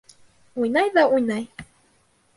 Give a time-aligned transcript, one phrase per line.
[0.63, 1.47] Уйнай ҙа уйнай.